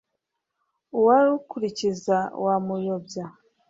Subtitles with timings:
[0.97, 3.25] uwarukurikiza wamuyobya